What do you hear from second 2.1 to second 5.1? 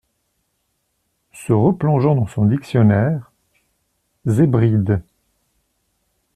dans son dictionnaire. «Z’Hébrides…